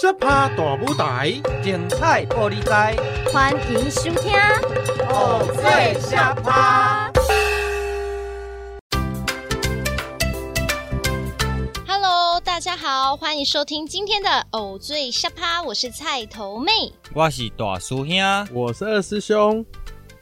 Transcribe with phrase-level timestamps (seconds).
[0.00, 1.30] 小趴大舞台，
[1.62, 2.96] 精彩玻璃台，
[3.30, 4.32] 欢迎收听
[5.10, 7.12] 《偶醉下趴》。
[11.86, 16.72] Hello，大家好，欢迎收听今天的《偶醉下趴》，我是菜头妹，
[17.12, 19.62] 我是大叔兄，我是二师兄。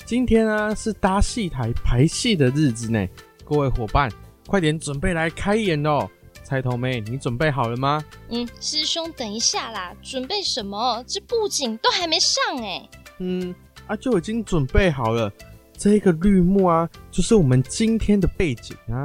[0.05, 3.07] 今天啊，是搭戏台排戏的日子呢，
[3.45, 4.11] 各位伙伴，
[4.49, 6.11] 快点准备来开演喽！
[6.49, 8.03] 菜头妹，你准备好了吗？
[8.31, 11.05] 嗯，师兄，等一下啦，准备什么？
[11.07, 12.89] 这布景都还没上哎。
[13.19, 13.55] 嗯，
[13.87, 15.31] 啊，就已经准备好了。
[15.77, 19.05] 这个绿幕啊，就是我们今天的背景啊。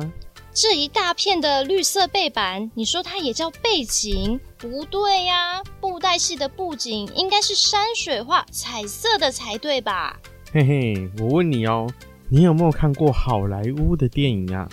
[0.54, 4.40] 这一大片的绿色背板，你说它也叫背景？
[4.58, 10.18] 不对呀，布袋戏的布景应该是山水画、彩色的才对吧？
[10.54, 11.92] 嘿嘿，我问你哦，
[12.30, 14.70] 你有没有看过好莱坞的电影啊？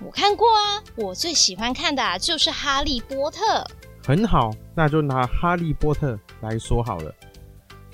[0.00, 3.42] 我看过啊，我最喜欢看的啊就是《哈利波特》。
[4.06, 7.12] 很好，那就拿《哈利波特》来说好了。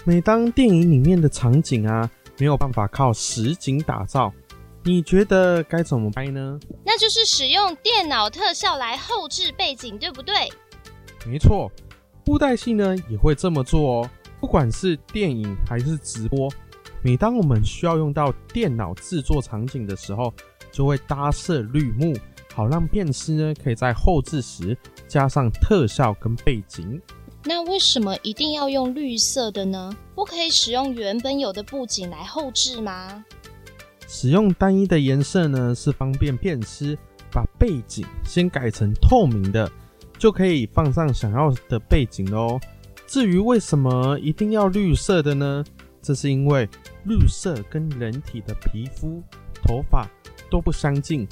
[0.04, 4.30] 每当电影里面的场景啊没有办法靠实景打造，
[4.82, 6.60] 你觉得该怎么拍呢？
[6.84, 10.34] 那就是使用电脑特效来后置背景，对不对？
[11.26, 11.73] 没错，
[12.23, 14.10] 布袋戏呢也会这么做哦。
[14.40, 16.52] 不管是电影还是直播，
[17.02, 20.32] 每当我们需要用到电脑制作场景的时候，
[20.74, 22.12] 就会搭设绿幕，
[22.52, 27.00] 好让片师呢可以在后置时加上特效跟背景。
[27.44, 29.95] 那为什么一定要用绿色的呢？
[30.16, 33.24] 不可以使用原本有的布景来后置吗？
[34.08, 36.98] 使用单一的颜色呢，是方便片师
[37.30, 39.70] 把背景先改成透明的，
[40.18, 42.58] 就可以放上想要的背景喽。
[43.06, 45.64] 至于为什么一定要绿色的呢？
[46.02, 46.68] 这是因为
[47.04, 49.22] 绿色跟人体的皮肤、
[49.62, 50.08] 头发。
[50.50, 51.26] 都不相近，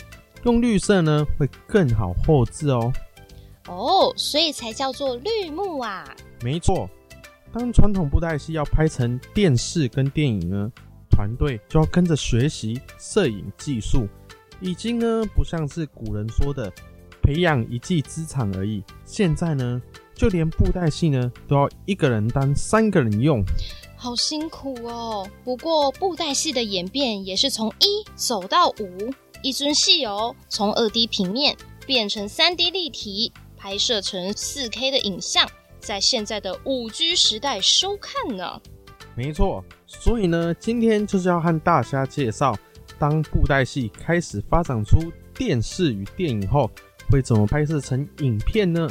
[0.45, 2.93] 用绿色呢会更好后置哦。
[3.69, 6.05] 哦，所以才叫做绿幕啊。
[6.43, 6.91] 没错，
[7.53, 10.71] 当传统布袋戏要拍成电视跟电影呢，
[11.11, 14.09] 团队就要跟着学习摄影技术，
[14.61, 16.73] 已经呢不像是古人说的
[17.23, 18.83] 培养一技之长而已。
[19.05, 19.81] 现在呢，
[20.13, 23.45] 就连布袋戏呢都要一个人当三个人用。
[24.03, 25.25] 好辛苦哦！
[25.45, 29.15] 不过布袋戏的演变也是从一走到五，
[29.45, 35.49] 一尊戏哦，从二 D 平面变成三 D 立体，拍摄成四 K 的影像，
[35.79, 38.61] 在现在的五 G 时代收看呢。
[39.15, 42.59] 没错，所以呢，今天就是要和大家介绍，
[42.99, 44.99] 当布袋戏开始发展出
[45.33, 46.69] 电视与电影后，
[47.09, 48.89] 会怎么拍摄成影片呢？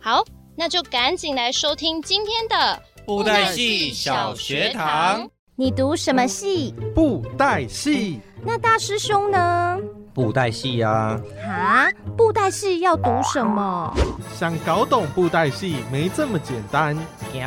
[0.00, 0.24] 好，
[0.56, 2.82] 那就赶紧来收听今天的。
[3.06, 6.74] 布袋戏小学堂，你读什么戏？
[6.94, 8.18] 布袋戏。
[8.42, 9.78] 那大师兄呢？
[10.14, 11.20] 布袋戏呀。
[11.46, 13.94] 啊，布袋戏要读什么？
[14.38, 16.96] 想搞懂布袋戏没这么简单。
[17.30, 17.46] 行，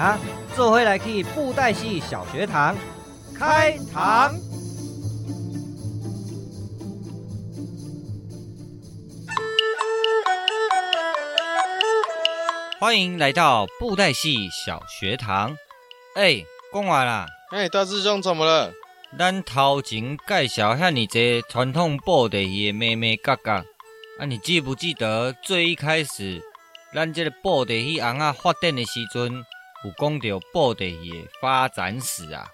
[0.56, 2.75] 这回来去布袋戏小学堂，
[3.34, 4.35] 开堂。
[12.79, 15.57] 欢迎来到布袋戏小学堂。
[16.13, 17.25] 哎、欸，讲完啦。
[17.49, 18.71] 哎、欸，大师兄怎么了？
[19.17, 23.63] 咱头前介绍遐尼侪传统布袋戏的眉眉角角，
[24.19, 26.39] 啊，你记不记得最一开始
[26.93, 29.43] 咱这个布袋戏尪仔发展的时阵，
[29.83, 32.47] 有讲到布袋戏的发展史啊？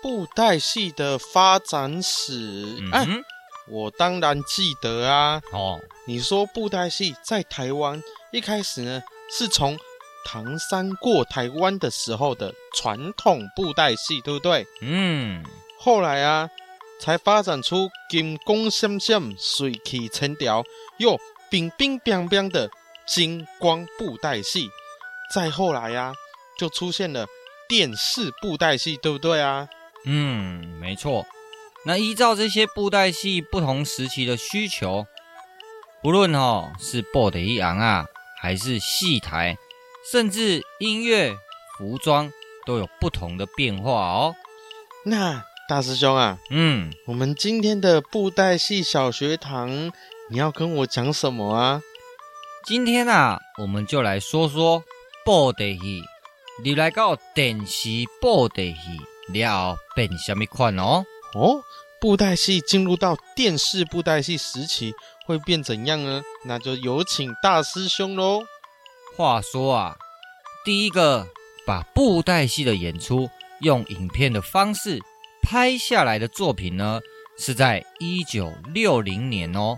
[0.00, 2.78] 布袋戏的发展史？
[2.92, 3.24] 哎、嗯欸，
[3.68, 5.42] 我当然记得啊。
[5.50, 9.02] 哦，你说布袋戏在台湾一开始呢？
[9.36, 9.76] 是从
[10.24, 14.66] 唐山过台湾的时候的传统布袋戏，对不对？
[14.80, 15.44] 嗯。
[15.78, 16.48] 后来啊，
[17.00, 20.64] 才发展出金光闪闪、水气沉调
[20.98, 21.18] 又
[21.50, 22.70] 冰冰冰冰的
[23.06, 24.70] 金光布袋戏。
[25.32, 26.14] 再后来啊，
[26.58, 27.26] 就出现了
[27.68, 29.68] 电视布袋戏，对不对啊？
[30.06, 31.26] 嗯，没错。
[31.84, 35.06] 那依照这些布袋戏不同时期的需求，
[36.02, 38.13] 不论哦是布袋戏尪仔。
[38.44, 39.56] 还是戏台，
[40.12, 41.34] 甚至音乐、
[41.78, 42.30] 服装
[42.66, 44.34] 都有不同的变化哦。
[45.06, 49.90] 那大师兄啊，嗯，我们今天的布袋戏小学堂，
[50.28, 51.80] 你要跟我讲什么啊？
[52.66, 54.84] 今天啊，我们就来说说
[55.24, 56.02] 布袋戏。
[56.62, 57.88] 你来到电视
[58.20, 58.76] 布袋戏
[59.32, 61.06] 了后变什么款哦？
[61.34, 61.62] 哦，
[61.98, 64.92] 布袋戏进入到电视布袋戏时期。
[65.24, 66.22] 会变怎样呢？
[66.44, 68.44] 那就有请大师兄喽。
[69.16, 69.96] 话说啊，
[70.64, 71.26] 第一个
[71.66, 73.30] 把布袋戏的演出
[73.60, 75.00] 用影片的方式
[75.42, 77.00] 拍下来的作品呢，
[77.38, 79.76] 是在一九六零年哦。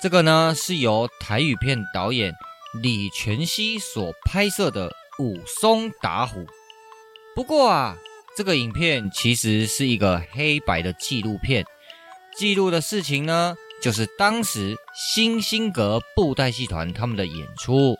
[0.00, 2.34] 这个呢是由台语片导演
[2.82, 4.90] 李全熙所拍摄的
[5.22, 6.46] 《武松打虎。
[7.34, 7.96] 不过啊，
[8.36, 11.64] 这个影片其实是一个黑白的纪录片，
[12.36, 17.96] 记录的事情呢，就是当时新兴阁布袋戏团他们的演出。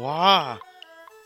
[0.00, 0.58] 哇，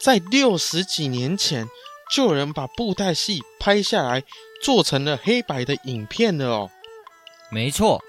[0.01, 1.67] 在六十几年前
[2.11, 4.23] 就有人把布袋戏拍下来，
[4.63, 6.71] 做成了黑白的影片了哦。
[7.51, 8.03] 没错，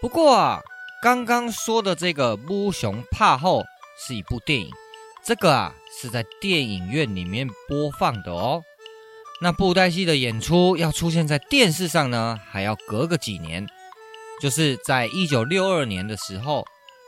[0.00, 0.60] 不过啊，
[1.00, 3.60] 刚刚说的这个《乌熊怕后》
[3.96, 4.70] 是一部电影，
[5.24, 8.62] 这个啊是在电影院里面播放的哦。
[9.40, 13.66] 那布袋戏的演出要出现在电视上呢，还要隔个几年，
[14.40, 16.64] 就是在一九六二年的时候，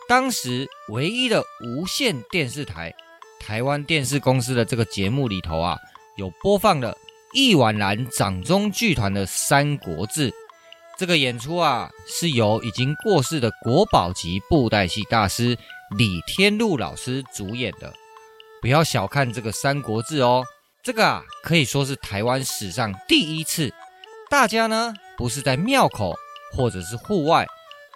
[0.08, 2.94] 当时唯一的无线电视台
[3.40, 5.76] 台湾电视公司的这个节目里头啊，
[6.16, 6.96] 有播放了
[7.32, 10.30] 易婉兰掌中剧团的《三国志》。
[10.98, 15.58] 这个演出啊，是由已经过世的国宝级布袋戏大师
[15.98, 17.92] 李天禄老师主演的。
[18.62, 20.42] 不要小看这个《三国志》哦，
[20.82, 23.70] 这个啊可以说是台湾史上第一次，
[24.30, 26.16] 大家呢不是在庙口
[26.52, 27.46] 或者是户外，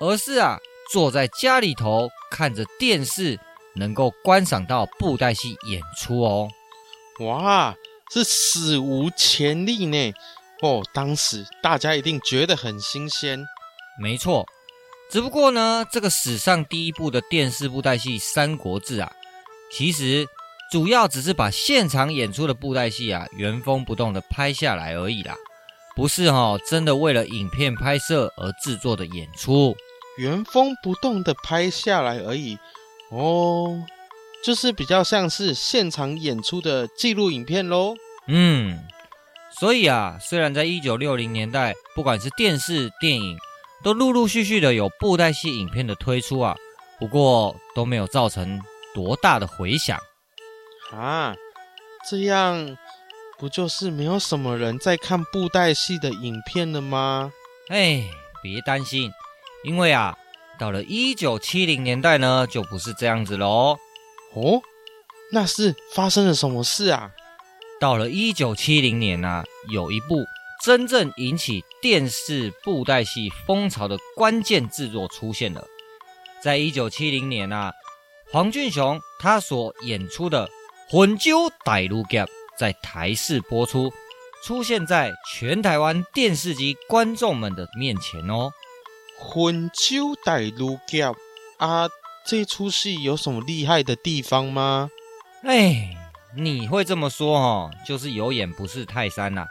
[0.01, 0.59] 而是啊
[0.91, 3.39] 坐在家里头看着电视，
[3.77, 6.49] 能够观赏到布袋戏演出哦。
[7.21, 7.75] 哇，
[8.13, 10.13] 是史无前例呢！
[10.63, 13.45] 哦，当时大家一定觉得很新鲜。
[14.01, 14.47] 没错，
[15.11, 19.13] 只不过呢，这个史上第一部的电视布袋戏《三国志》啊，
[19.71, 20.27] 其实
[20.71, 25.35] 主要只是把现场演出的布袋戏啊原封不动的拍下来而已啦，
[25.95, 29.77] 不是哈、哦，真的为了影片拍摄而制作的演出，
[30.19, 32.59] 原封不动的拍下来而已。
[33.11, 33.85] 哦，
[34.45, 37.95] 就是比较像是现场演出的记录影片喽。
[38.27, 38.79] 嗯。
[39.59, 43.37] 所以啊，虽然在一九六零年代，不管是电视、电影，
[43.83, 46.57] 都陆陆续续的有布袋戏影片的推出啊，
[46.99, 48.59] 不过都没有造成
[48.95, 49.99] 多大的回响。
[50.93, 51.35] 啊，
[52.09, 52.77] 这样
[53.41, 57.33] 不就是没有什么人在看布袋戏的影片了吗？
[57.69, 58.05] 哎，
[58.43, 59.11] 别担心，
[59.65, 60.15] 因为啊，
[60.59, 63.79] 到了一九七零年代呢，就不是这样子喽。
[64.35, 64.61] 哦，
[65.33, 67.13] 那是发生了什么事啊？
[67.81, 70.27] 到了一九七零年啊，有一部
[70.63, 75.65] 真正引起电视布袋戏风潮的关键制作出现了。
[76.43, 77.73] 在一九七零年啊，
[78.31, 80.47] 黄俊雄他所演出的
[80.91, 82.27] 《魂酒带路夹》
[82.61, 83.91] 在台视播出，
[84.45, 88.51] 出现在全台湾电视机观众们的面前哦。
[89.19, 91.11] 魂酒带路夹
[91.57, 91.89] 啊，
[92.27, 94.91] 这出戏有什么厉害的地方吗？
[95.43, 95.97] 哎。
[96.37, 99.45] 你会这么说哦，就是有眼不识泰山呐。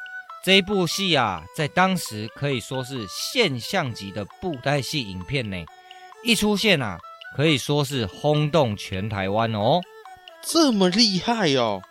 [0.45, 5.57] 这一部戏啊，在当时可以说是现象级的布袋戏影片呢。
[6.23, 6.97] 一出现啊，
[7.35, 9.81] 可以说是轰动全台湾哦。
[10.41, 11.81] 这么厉害哦！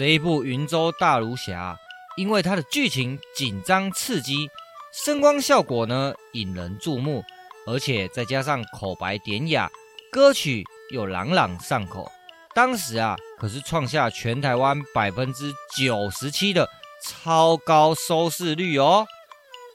[0.00, 1.74] 这一部《云州大儒侠》，
[2.16, 4.48] 因为它的剧情紧张刺激，
[4.94, 7.22] 声光效果呢引人注目，
[7.66, 9.70] 而且再加上口白典雅，
[10.10, 12.10] 歌曲又朗朗上口。
[12.54, 16.66] 当时啊，可是创下全台湾百分之九十七的
[17.04, 19.06] 超高收视率哦，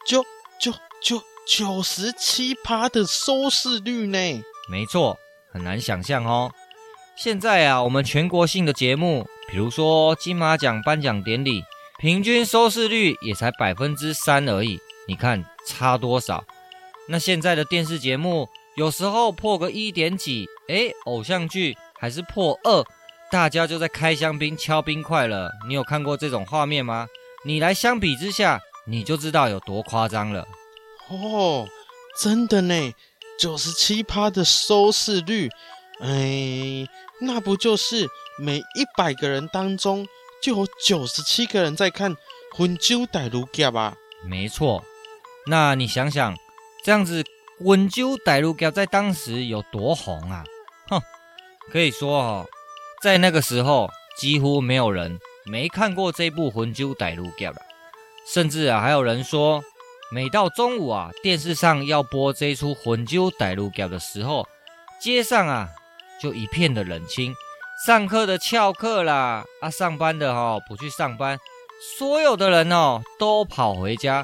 [0.08, 0.26] 九
[0.60, 0.74] 九
[1.04, 4.18] 九九十七趴的收视率呢？
[4.72, 5.20] 没错，
[5.52, 6.52] 很难想象哦。
[7.16, 11.64] 现在啊，我们全国性的节目，比如说金马奖颁奖典礼，
[12.00, 14.80] 平均收视率也才百分之三而已。
[15.08, 16.44] 你看差多少？
[17.08, 21.78] 那现在的电视节目，有时候破个一点几，哎，偶像剧。
[21.98, 22.86] 还是破二，
[23.32, 25.50] 大家就在开香槟、敲冰块了。
[25.68, 27.08] 你有看过这种画面吗？
[27.46, 30.46] 你来相比之下，你就知道有多夸张了。
[31.08, 31.66] 哦，
[32.22, 32.94] 真的呢，
[33.40, 35.50] 九十七趴的收视率，
[36.02, 36.86] 哎，
[37.22, 40.08] 那不就是每一百个人当中
[40.42, 42.14] 就有九十七个人在看
[42.54, 43.96] 《魂酒带路夹》啊？
[44.28, 44.84] 没错，
[45.48, 46.36] 那你想想，
[46.84, 47.24] 这样子
[47.64, 50.44] 《魂酒带路夹》在当时有多红啊？
[50.90, 51.02] 哼！
[51.72, 52.46] 可以说哦，
[53.02, 57.62] 在那个时候，几乎没有人没看过这部《魂酒带路夹》了。
[58.28, 59.64] 甚至啊，还有人说，
[60.12, 64.48] 每到中午啊，电视上要播这一出《魂酒带路夹》的时候，
[65.00, 65.70] 街上啊
[66.22, 67.34] 就一片的冷清。
[67.84, 71.38] 上课的翘课啦，啊，上班的哈、哦、不去上班，
[71.98, 74.24] 所有的人哦都跑回家，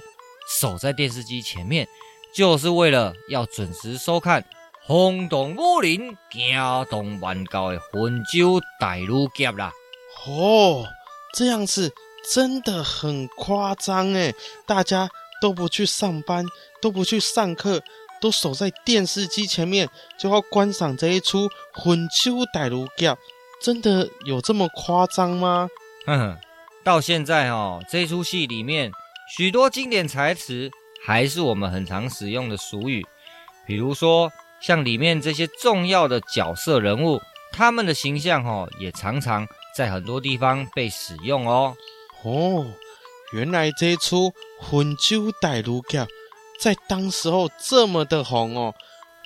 [0.59, 1.85] 守在电视机前面，
[2.33, 4.45] 就是为了要准时收看。
[4.83, 6.57] 轰动武林、惊
[6.89, 9.71] 动万教的魂酒带路夹啦！
[10.25, 10.87] 哦，
[11.33, 11.93] 这样子
[12.33, 14.33] 真的很夸张哎！
[14.65, 15.07] 大家
[15.39, 16.45] 都不去上班，
[16.81, 17.83] 都不去上课，
[18.19, 23.15] 都守在电视机前面，就要观赏这一出魂酒带路夹，
[23.61, 25.69] 真的有这么夸张吗？
[26.05, 26.37] 哼哼，
[26.83, 28.91] 到现在哦，这出戏里面
[29.37, 30.69] 许多经典台词
[31.05, 33.05] 还是我们很常使用的俗语，
[33.67, 41.75] 比如说像里面这些重要的角色人物，他们的形象哦，也常常在很多地方被使用哦。
[42.23, 42.65] 哦，
[43.31, 46.03] 原来这出《魂酒带路桥》
[46.59, 48.73] 在当时候这么的红哦。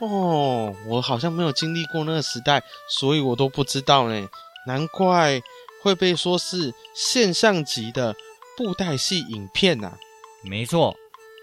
[0.02, 4.28] 哦，我好像没有经历过那个时代，所以我都不知道呢。
[4.68, 5.42] 难怪
[5.82, 8.16] 会被说是现象级的
[8.58, 9.98] 布袋戏影片呐、啊。
[10.44, 10.96] 没错，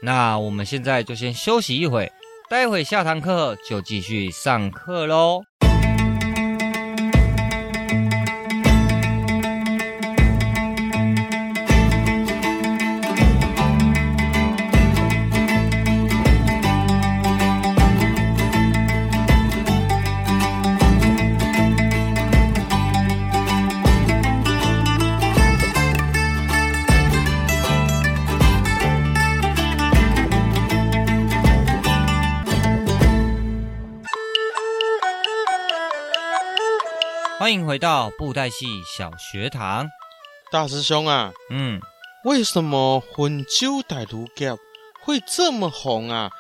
[0.03, 2.13] 那我们现在就先休息一会，
[2.51, 5.43] 待会下堂课就继续上课喽。
[37.43, 39.91] 欢迎回到布袋戏小学堂，
[40.53, 41.81] 大师兄啊，嗯，
[42.23, 44.55] 为什么《魂酒带路桥》
[45.01, 46.31] 会这么红啊？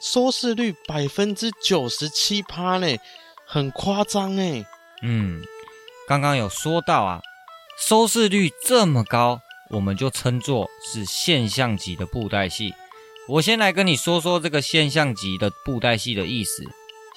[0.00, 2.86] 收视率百分之九十七趴呢，
[3.48, 4.64] 很夸张哎。
[5.02, 5.42] 嗯，
[6.06, 7.20] 刚刚有说到啊，
[7.76, 9.40] 收视率这么高，
[9.70, 12.72] 我们就称作是现象级的布袋戏。
[13.26, 16.62] 我先来跟你说说这个现象级的布袋戏的意思。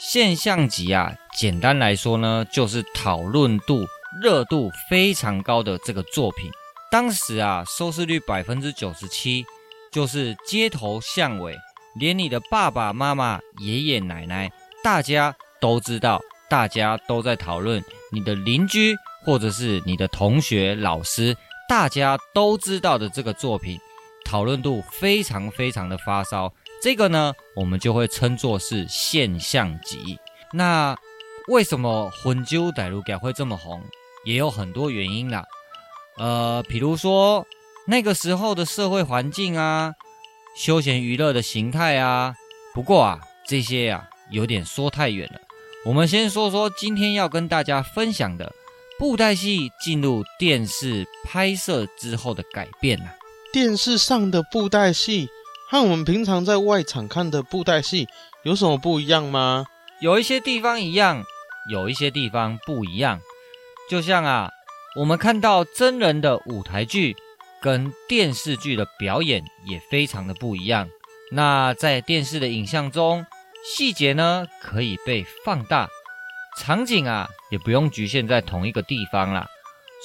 [0.04, 3.86] 现象级啊，简单来说呢，就是讨论度、
[4.20, 6.50] 热度非常高的这个作品。
[6.90, 9.46] 当时啊，收视率百分之九十七，
[9.92, 11.56] 就是街头巷尾，
[11.94, 14.52] 连你的爸爸妈妈、爷爷奶奶，
[14.84, 17.80] 大家都知道，大家都在讨论。
[18.12, 21.38] 你的邻居或者是你的同学、老师，
[21.70, 23.80] 大家都知道的这个作品，
[24.26, 26.52] 讨论度非常非常的发烧。
[26.82, 30.18] 这个呢，我们就会称作是现象级。
[30.52, 30.98] 那
[31.48, 33.84] 为什么魂酒歹路桥会这么红？
[34.26, 35.46] 也有很多原因啦。
[36.18, 37.46] 呃，比如说
[37.86, 39.94] 那个时候的社会环境啊，
[40.58, 42.34] 休闲娱乐的形态啊。
[42.74, 45.40] 不过啊，这些啊有点说太远了。
[45.86, 48.52] 我们先说说今天要跟大家分享的
[48.98, 53.14] 布袋戏进入电视拍摄之后的改变啊。
[53.54, 55.30] 电视上的布袋戏。
[55.72, 58.06] 和我们平常在外场看的布袋戏
[58.44, 59.66] 有什么不一样吗？
[60.02, 61.24] 有一些地方一样，
[61.72, 63.22] 有一些地方不一样。
[63.90, 64.52] 就像啊，
[64.98, 67.16] 我们看到真人的舞台剧
[67.62, 70.90] 跟电视剧的表演也非常的不一样。
[71.32, 73.26] 那在电视的影像中，
[73.64, 75.88] 细节呢可以被放大，
[76.58, 79.48] 场景啊也不用局限在同一个地方啦。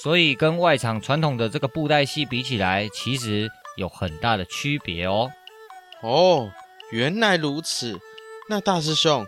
[0.00, 5.28] 所以跟外场传统的这个布袋戏比起来，其实有很大的区别哦。
[6.02, 6.50] 哦，
[6.92, 7.98] 原来如此。
[8.48, 9.26] 那大师兄，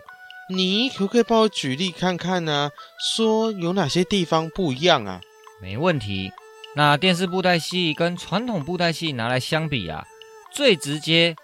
[0.49, 2.71] 你可不可以帮我举例看看呢？
[2.99, 5.19] 说有哪些地方不一样啊？
[5.61, 6.31] 没问题。
[6.75, 10.05] 那电视布袋戏跟传统布袋戏拿来相比啊，
[10.53, 11.35] 最直接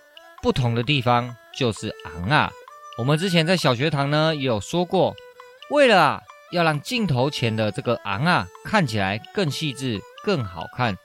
[0.42, 2.52] 不同的地方就是昂啊。
[2.98, 5.14] 我们之前在小学堂呢也有说过，
[5.72, 10.96] 为了啊要让镜头前的这个昂啊看起来更细致、更好看，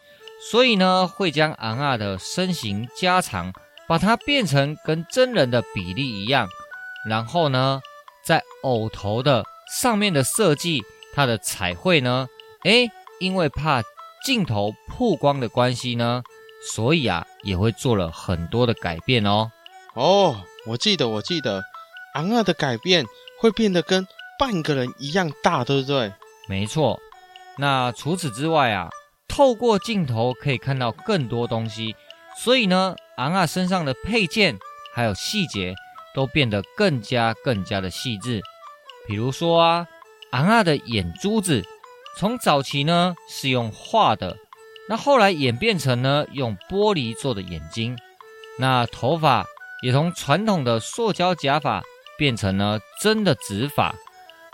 [0.53, 3.53] 所以呢会将昂啊的身形加长。
[3.91, 6.49] 把它变成跟真人的比例一样，
[7.09, 7.81] 然后呢，
[8.25, 9.43] 在偶头的
[9.81, 10.81] 上面的设计，
[11.13, 12.29] 它的彩绘呢，
[12.63, 13.83] 诶，因为怕
[14.25, 16.23] 镜头曝光的关系呢，
[16.73, 19.51] 所以啊，也会做了很多的改变哦。
[19.95, 21.61] 哦，我记得，我记得，
[22.15, 23.05] 昂二的改变
[23.41, 24.07] 会变得跟
[24.39, 26.13] 半个人一样大，对不对？
[26.47, 27.01] 没错。
[27.59, 28.89] 那除此之外啊，
[29.27, 31.97] 透过镜头可以看到更多东西。
[32.39, 34.59] 所以呢，昂啊身上的配件
[34.95, 35.75] 还有细节
[36.15, 38.41] 都变得更加更加的细致。
[39.07, 39.87] 比如说啊，
[40.33, 41.63] 昂啊的眼珠子
[42.17, 44.37] 从早期呢是用画的，
[44.89, 47.97] 那后来演变成呢用玻璃做的眼睛。
[48.59, 49.45] 那头发
[49.83, 51.83] 也从传统的塑胶假发
[52.19, 53.95] 变成了真的直发。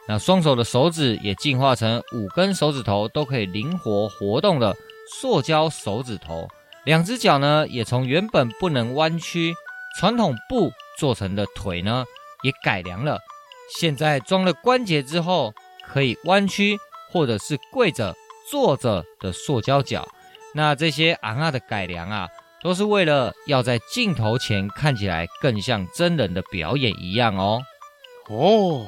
[0.08, 4.76] 那双手的手指也进化成五根手指头都可以灵活活动的
[5.20, 6.48] 塑胶手指头。
[6.86, 9.52] 两只脚呢，也从原本不能弯曲、
[9.98, 12.04] 传统布做成的腿呢，
[12.42, 13.18] 也改良了。
[13.76, 15.52] 现在装了关节之后，
[15.84, 16.78] 可以弯曲
[17.10, 18.14] 或者是跪着、
[18.48, 20.08] 坐着的塑胶脚。
[20.54, 22.28] 那这些昂啊的改良啊，
[22.62, 27.60] 都是为了要在镜头前看起来更像真人的表演一样哦。
[28.28, 28.86] 哦，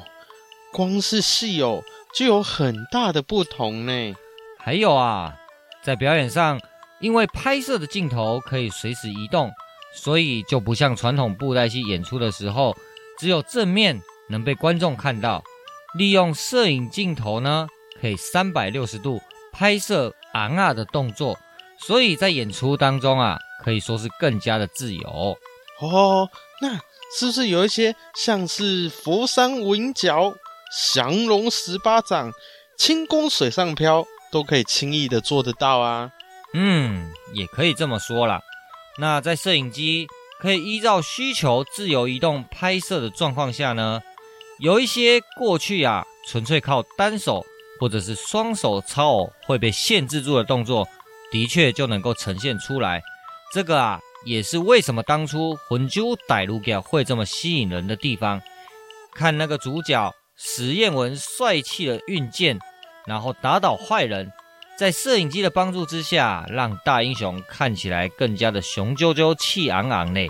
[0.71, 1.83] 光是戏偶
[2.15, 4.15] 就有很大的不同呢。
[4.57, 5.35] 还有啊，
[5.83, 6.61] 在表演上，
[6.99, 9.51] 因为拍摄的镜头可以随时移动，
[9.95, 12.75] 所以就不像传统布袋戏演出的时候，
[13.17, 15.43] 只有正面能被观众看到。
[15.95, 17.67] 利用摄影镜头呢，
[17.99, 19.19] 可以三百六十度
[19.51, 21.39] 拍摄昂啊的动作，
[21.79, 25.37] 所以在演出当中啊，可以说是更加的自由。
[25.81, 26.29] 哦，
[26.61, 26.75] 那
[27.17, 30.31] 是不是有一些像是佛山无影脚、
[30.93, 32.31] 降龙十八掌、
[32.77, 36.11] 轻功水上漂，都可以轻易的做得到啊？
[36.53, 38.41] 嗯，也可以这么说啦。
[38.97, 40.07] 那在摄影机
[40.39, 44.01] 可以依照需求自由移动拍摄的状况下呢，
[44.59, 47.45] 有一些过去啊，纯粹靠单手
[47.79, 50.87] 或者是双手操偶会被限制住的动作，
[51.31, 53.01] 的确就能够呈现出来。
[53.53, 58.41] 这个啊，也是为什么当初《魂揪歹路桥》会这么吸引人的地方。
[59.13, 62.57] 看那个主角史艳文帅气的运剑，
[63.05, 64.31] 然后打倒坏人，
[64.79, 70.29] 在摄影机的帮助之下，让大英雄看起来更加的雄赳赳、气昂昂嘞。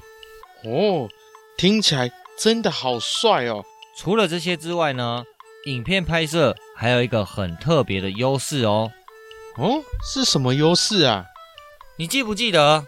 [0.63, 1.07] 哦，
[1.55, 3.63] 听起来真的好帅哦。
[3.95, 5.23] 除了这些之外呢，
[5.67, 8.91] 影片拍摄还有一个很特别的优势哦。
[9.57, 11.25] 哦，是什么优势啊？
[11.97, 12.87] 你记不记得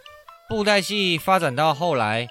[0.49, 2.27] 布袋戏发展到后来，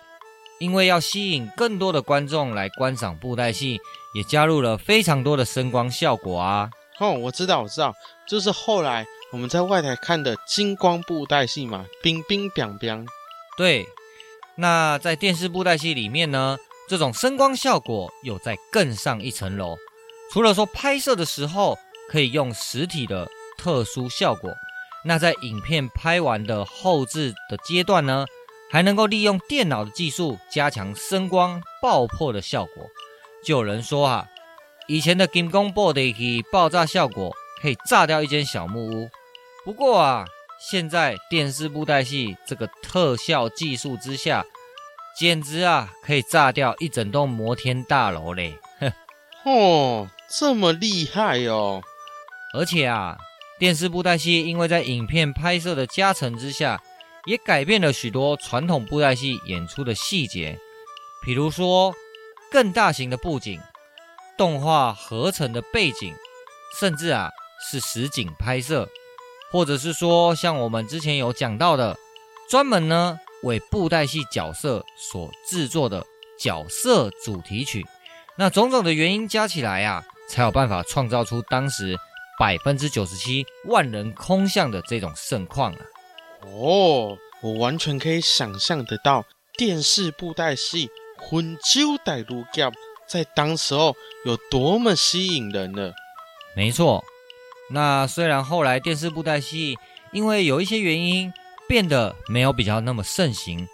[0.58, 3.78] 因为要吸引更多的观众来观赏布袋戏，
[4.12, 6.68] 也加入了非常多的声光效果啊。
[6.98, 7.94] 哦，我知道，我知道，
[8.26, 13.06] 就是后来我们在外台看的金光布袋戏嘛，冰冰冰冰。
[13.56, 13.86] 对，
[14.56, 16.58] 那在电视布袋戏里面呢？
[16.88, 19.76] 这种声光效果又再更上一层楼，
[20.32, 24.52] 除了说拍摄的时候可以用实体的特殊效果，
[25.04, 28.26] 那在影片拍完的后置的阶段呢，
[28.72, 32.84] 还能够利用电脑的技术加强声光爆破的效果。
[33.44, 34.26] 就有人说啊，
[34.88, 37.32] 以前的金光布袋戏爆炸效果
[37.62, 39.08] 可以炸掉一间小木屋，
[39.64, 40.24] 不过啊，
[40.70, 44.44] 现在电视布袋戏这个特效技术之下。
[45.18, 48.56] 简直啊，可以炸掉一整栋摩天大楼嘞！
[48.78, 48.92] 哼，
[49.44, 51.82] 哦，这么厉害哦！
[52.54, 53.18] 而且啊，
[53.58, 56.80] 电视布袋戏因为在影片拍摄的加成之下，
[57.26, 60.56] 也改变了许多传统布袋戏演出的细节，
[61.22, 61.92] 比如说
[62.50, 63.60] 更大型的布景、
[64.38, 66.14] 动画合成的背景，
[66.78, 67.30] 甚至啊
[67.68, 68.88] 是实景拍摄，
[69.50, 71.96] 或者是说像我们之前有讲到的，
[72.48, 73.18] 专门呢。
[73.42, 76.04] 为布袋戏角色所制作的
[76.38, 77.86] 角色主题曲，
[78.36, 81.96] 那种种的原因加起来啊，才有办法创造出当时
[82.38, 85.80] 百分之九十七万人空巷的这种盛况啊！
[86.52, 89.24] 哦，我完全可以想象得到
[89.56, 92.70] 电视布袋戏《魂揪歹路桥》
[93.08, 95.94] 在当时候有多么吸引人了。
[96.54, 97.02] 没错，
[97.70, 99.78] 那虽然后来电视布袋戏
[100.12, 101.32] 因为有一些原因。
[101.68, 103.64] 变得没有比较那么盛行，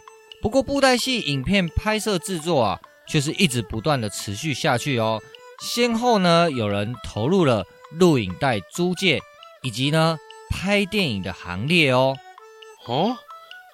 [0.42, 2.78] 不过布袋戏影片拍摄制作啊，
[3.08, 5.22] 却是一直不断的持续下去哦。
[5.62, 9.18] 先后呢，有人投入了录影带租借
[9.62, 10.18] 以及呢
[10.50, 12.14] 拍电影的行列哦。
[12.86, 13.16] 哦，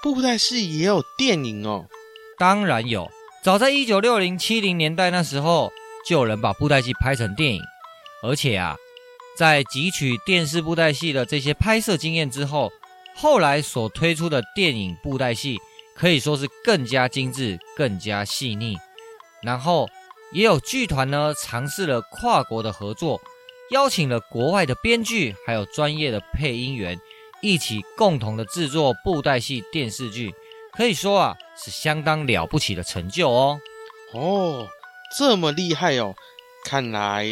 [0.04, 1.86] 布袋戏也有电影哦？
[2.38, 3.10] 当然有，
[3.42, 5.72] 早在一九六零七零年代那时候，
[6.08, 7.60] 就有人把布袋戏拍成电影，
[8.22, 8.76] 而且啊，
[9.36, 12.70] 在汲取电视布袋戏的这些拍摄经验之后。
[13.14, 15.58] 后来所推出的电影布袋戏
[15.94, 18.74] 可以说是更加精致、更加细腻。
[19.42, 19.86] 然后
[20.32, 23.20] 也有剧团呢尝试了跨国的合作，
[23.70, 26.98] 邀请了国外的编剧还有专业的配音员
[27.42, 30.34] 一起共同的制作布袋戏电视剧，
[30.72, 33.60] 可以说啊是相当了不起的成就哦。
[34.14, 34.66] 哦，
[35.18, 36.14] 这么厉害哦！
[36.64, 37.26] 看来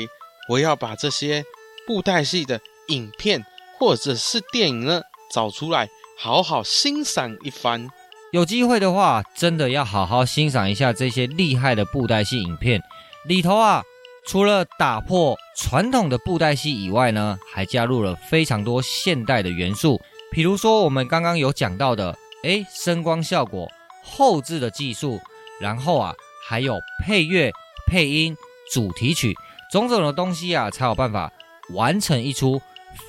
[0.50, 1.42] 我要把这些
[1.90, 3.44] 布袋戏的影片
[3.76, 5.03] 或者是电影呢。
[5.35, 7.88] 找出来，好好欣赏一番。
[8.31, 12.81] 有机会的话，真的要好好欣赏一下这些厉害的布袋戏影片。
[13.26, 13.83] 里头啊，
[14.24, 20.00] 除了打破传统的布袋戏以外呢，还加入了非常多现代的元素。
[20.31, 23.68] 比如说，我们刚刚有讲到的，诶，声光效果、
[24.05, 25.20] 后制的技术，
[25.61, 26.14] 然后啊，
[26.46, 27.50] 还有配乐、
[27.88, 28.37] 配音、
[28.70, 29.35] 主题曲，
[29.72, 31.33] 种种的东西啊，才有办法
[31.72, 32.61] 完成一出。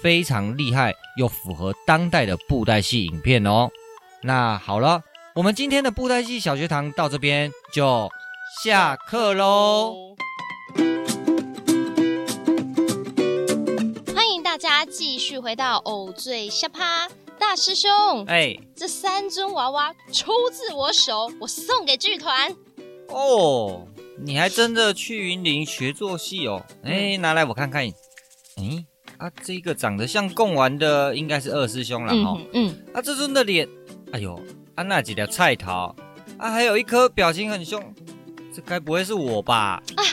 [0.02, 3.70] 非常厉害又符合当代的布袋戏影片哦。
[4.22, 5.02] 那好了，
[5.34, 8.10] 我们今天的布袋戏小学堂到这边就
[8.64, 10.16] 下课喽。
[14.16, 17.90] 欢迎大家继续回到偶醉下趴，大师兄。
[18.28, 22.56] 哎，这三尊娃娃出自我手，我送给剧团。
[23.10, 23.88] 哦，
[24.20, 26.64] 你还真的去云林学做戏哦？
[26.84, 27.92] 哎，拿来我看看。
[28.62, 28.86] 嗯
[29.18, 32.38] 啊，这个长得像贡丸的应该是二师兄了哈。
[32.54, 33.68] 嗯，嗯啊，这尊的脸，
[34.12, 34.40] 哎呦，
[34.76, 35.94] 啊那几条菜头，
[36.38, 37.82] 啊还有一颗表情很凶，
[38.54, 39.82] 这该不会是我吧？
[39.96, 40.04] 啊，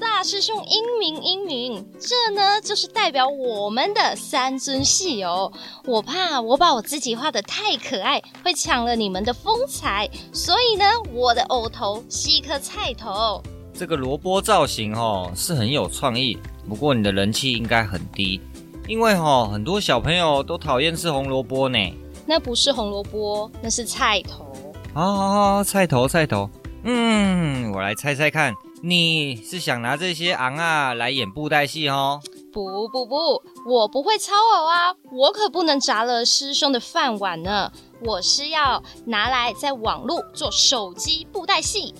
[0.00, 5.50] 大师兄英明英明，这呢就是代表我们的三尊戏哦。
[5.84, 13.42] 我怕我把我自己画的太可爱，会抢了你们的风采，所以呢，我的偶头是一颗菜头。
[13.78, 16.36] 这个萝卜造型哦是很有创意，
[16.68, 18.40] 不过你的人气应该很低，
[18.88, 21.78] 因为哦很多小朋友都讨厌吃红萝卜呢。
[22.26, 24.44] 那不是红萝卜，那是菜头。
[24.92, 26.50] 好好好，菜头菜头。
[26.82, 32.20] 嗯，我来猜猜看，你是想拿这些昂啊来演布袋戏哦？
[32.52, 37.70] 不不不，我不会操偶啊，我可不能砸了师兄的饭碗呢。
[38.00, 41.94] 我是要拿来在网络做手机布袋戏。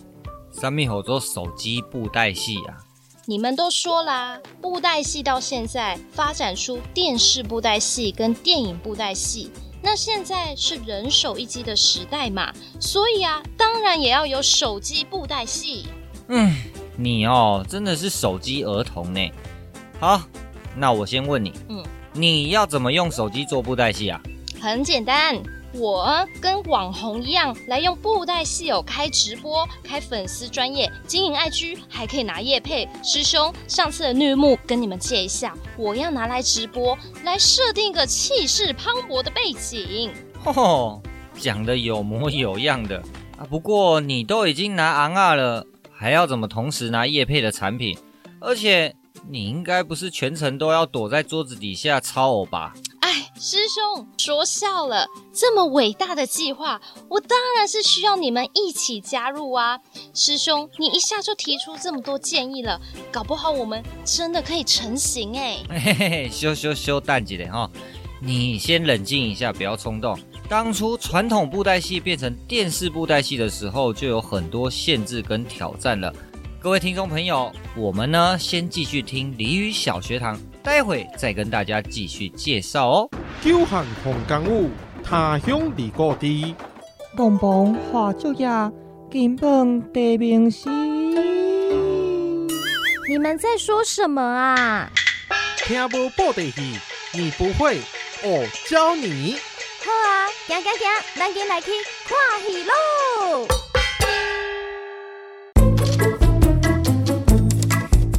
[0.60, 2.74] 三米猴做手机布袋戏啊！
[3.26, 15.86] 你们都说啦，布袋戏到现在发展出电视布袋戏跟电影布袋戏，那现在是人手一机的时代嘛，所以啊，当然也要有手机布袋戏。
[16.26, 16.52] 嗯，
[16.96, 19.30] 你哦，真的是手机儿童呢。
[20.00, 20.20] 好，
[20.74, 24.20] 那我先问你，嗯，你要怎么用手机做布袋戏啊？
[24.60, 25.40] 很简单。
[25.74, 32.88] 我跟网红一样，来用布袋戏偶开直播，开粉丝专业，经营 IG，还可以拿叶配。
[33.04, 40.10] 师兄，上次的绿幕跟你们借一下，我要拿来直播，来设定一个气势磅礴的背景。
[40.42, 41.02] 吼吼，
[41.36, 43.02] 讲的有模有样的
[43.36, 43.44] 啊！
[43.48, 47.98] 不过你都已经拿昂啊了，还要怎么同时拿叶配的产品？
[48.40, 48.94] 而且
[49.28, 52.72] 你应该不是全程都要躲在桌子底下操偶吧？
[53.00, 59.78] 哎师兄说笑了，这么伟大的计划，我当然是需要你们一起加入啊！
[60.12, 62.80] 师兄，你一下就提出这么多建议了，
[63.12, 65.58] 搞不好我们真的可以成型哎！
[65.68, 67.70] 嘿嘿嘿，羞羞羞，淡季的哈，
[68.20, 70.18] 你先冷静一下，不要冲动。
[70.48, 76.12] 当初传统布袋戏变成电视布袋戏的时候，就有很多限制跟挑战了。
[76.60, 80.36] 各位听众朋友，我们呢先继续听鲤鱼小学堂。
[80.62, 83.10] 待会再跟大家继续介绍哦。
[83.42, 84.68] 久旱逢甘雨，
[85.02, 86.54] 他乡遇故知。
[87.16, 88.46] 东风化作叶，
[89.10, 90.68] 金榜题名时。
[93.08, 94.90] 你们在说什么啊？
[95.56, 96.78] 听无布袋戏，
[97.14, 97.78] 你不会，
[98.22, 99.36] 我教你。
[99.84, 101.70] 好啊，行行行，咱今来去
[102.06, 103.57] 看戏喽。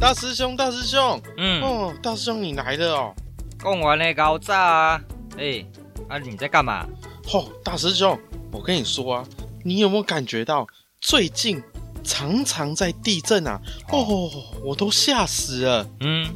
[0.00, 3.14] 大师兄，大师兄，嗯，哦，大师兄你来了哦。
[3.62, 5.02] 贡丸的高炸啊，
[5.36, 5.70] 哎、欸，
[6.08, 6.86] 啊你在干嘛？
[7.34, 8.18] 哦，大师兄，
[8.50, 9.24] 我跟你说啊，
[9.62, 10.66] 你有没有感觉到
[11.02, 11.62] 最近
[12.02, 13.60] 常常在地震啊？
[13.92, 14.30] 哦，哦
[14.64, 15.86] 我都吓死了。
[16.00, 16.26] 嗯，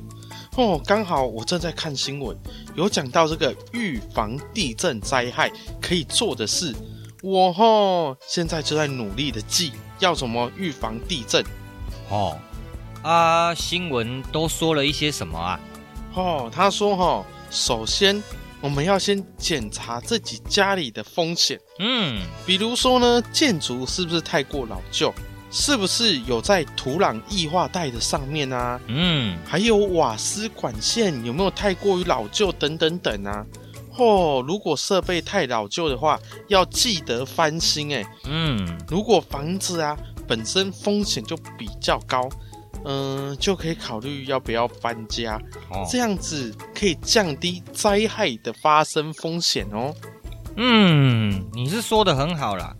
[0.59, 2.37] 哦，刚好我正在看新闻，
[2.75, 5.51] 有讲到这个预防地震灾害
[5.81, 6.75] 可以做的事，
[7.23, 11.43] 我哦现在就在努力的记要怎么预防地震。
[12.11, 12.39] 哦。
[13.05, 15.61] 啊，新闻都说了一些什么啊？
[16.15, 18.23] 哦，他说哈、哦，首先
[18.63, 25.13] 我们要先检查自己家里的风险，嗯，比如说呢，建筑是不是太过老旧，
[25.51, 28.81] 是不是有在土壤异化带的上面啊？
[28.87, 33.45] 嗯，还有瓦斯管线有没有太过于老旧等等等啊？
[33.99, 38.03] 哦，如果设备太老旧的话，要记得翻新哎。
[38.25, 39.95] 嗯，如果房子啊
[40.27, 42.27] 本身风险就比较高。
[42.85, 49.95] 嗯，就可以考虑要不要搬家，哦，这样子可以降低灾害的发生风险哦。
[50.57, 52.75] 嗯，你是说的很好啦。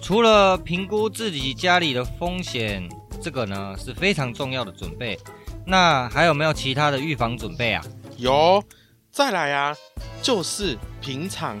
[0.00, 2.88] 除了评估自己家里的风险，
[3.20, 5.18] 这个呢是非常重要的准备。
[5.66, 7.84] 那还有没有其他的预防准备啊？
[8.16, 8.62] 有，
[9.10, 9.76] 再来啊，
[10.22, 11.60] 就是平常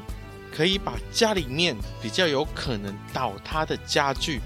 [0.50, 4.40] 可以把家里面比较有可能倒塌的家具。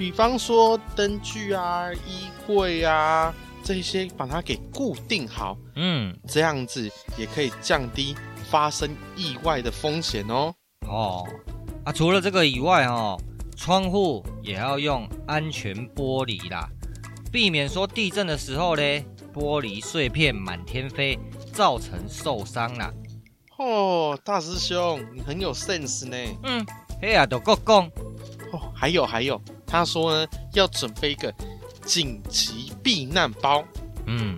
[0.00, 8.16] 比方说灯具啊、衣柜啊这些，把它给固定好，嗯，这样子也可以降低
[8.50, 10.54] 发生意外的风险哦。
[10.88, 11.28] 哦，
[11.84, 13.20] 啊，除了这个以外哦，
[13.54, 16.66] 窗户也要用安全玻璃啦，
[17.30, 18.82] 避免说地震的时候呢，
[19.34, 21.18] 玻璃碎片满天飞，
[21.52, 22.90] 造成受伤啦。
[23.58, 26.16] 哦，大师兄，你很有 sense 呢。
[26.44, 26.66] 嗯，
[27.02, 27.84] 嘿呀，都够讲。
[28.50, 29.38] 哦，还有还有。
[29.70, 31.32] 他说呢，要准备一个
[31.84, 33.64] 紧急避难包。
[34.06, 34.36] 嗯，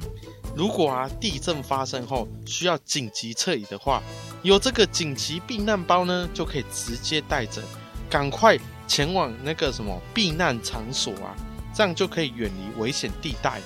[0.54, 4.02] 如果啊地震发生后需要紧急撤离的话，
[4.42, 7.62] 有这个紧急避难包呢，就可以直接带着，
[8.10, 11.34] 赶快前往那个什么避难场所啊，
[11.74, 13.60] 这样就可以远离危险地带。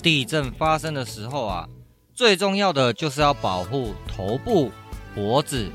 [0.00, 1.68] 地震发生的时候啊，
[2.14, 4.70] 最重要的就是要保护头部、
[5.14, 5.68] 脖子。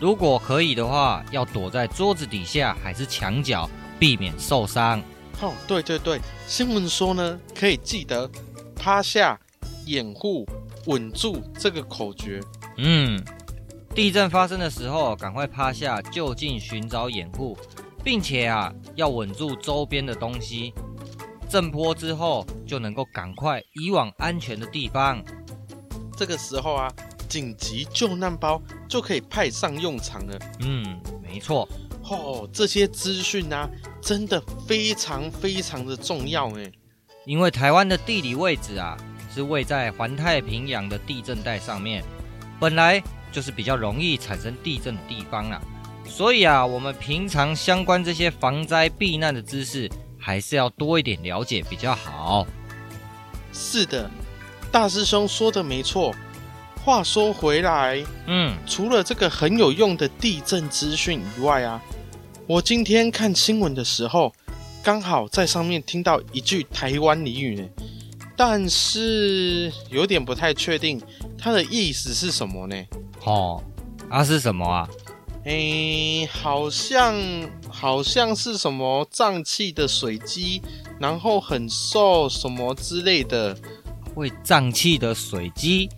[0.00, 3.68] 如果可以的话，要躲在桌子底下还是墙角，
[4.00, 5.00] 避免受伤。
[5.40, 8.28] 哦，对对对，新闻说呢，可以记得
[8.74, 9.38] 趴下、
[9.86, 10.44] 掩护、
[10.86, 12.40] 稳住这个口诀。
[12.78, 13.22] 嗯，
[13.94, 17.56] 地震发生的时候，赶快趴下，就近寻找掩护，
[18.02, 20.74] 并且啊，要稳住周边的东西。
[21.48, 25.22] 震波之后，就能够赶快移往安全的地方。
[26.16, 26.92] 这个时候啊，
[27.28, 30.38] 紧急救难包就可以派上用场了。
[30.60, 31.68] 嗯，没错。
[32.10, 33.68] 哦，这些资讯啊，
[34.00, 36.72] 真的非常非常的重要诶。
[37.24, 38.96] 因为台湾的地理位置啊，
[39.32, 42.02] 是位在环太平洋的地震带上面，
[42.58, 45.60] 本来就是比较容易产生地震的地方啊。
[46.04, 52.46] 所以啊，我们平常相关这些防灾避难的知识，还是要多一点了解比较好。
[53.52, 54.10] 是的。
[54.72, 56.14] 大师兄说的没错。
[56.82, 61.80] 话说回来，嗯，除了这个很有用的地震资讯以外啊，
[62.50, 64.34] 我今天看新闻的时候，
[64.82, 67.64] 刚好在上面听到一句台湾俚语呢，
[68.36, 71.00] 但是有点不太确定
[71.38, 72.74] 它的意思是什么呢？
[73.22, 73.62] 哦，
[74.08, 74.88] 啊是什么啊？
[75.44, 77.14] 诶，好像
[77.68, 80.60] 好像是什么胀气的水鸡，
[80.98, 83.56] 然后很瘦什么之类的。
[84.12, 85.88] 会胀气的水鸡，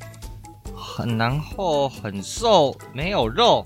[0.76, 3.64] 很然后很瘦，没有肉。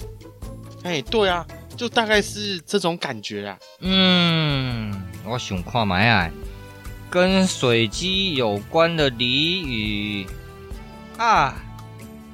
[0.85, 1.45] 哎，对啊，
[1.77, 3.59] 就大概是这种感觉啊。
[3.81, 6.31] 嗯，我想看买啊，
[7.11, 10.27] 跟水鸡有关的俚语
[11.19, 11.55] 啊，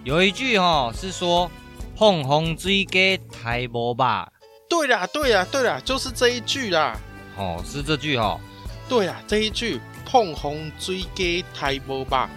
[0.04, 1.50] 有一句哦，是说
[1.96, 4.30] “碰红追鸡太无吧”。
[4.68, 6.98] 对啦，对啦，对啦，就是这一句啦。
[7.36, 8.40] 哦，是这句哦。
[8.88, 9.80] 对啦，这一句。
[10.04, 12.28] 碰红追鸡太无吧？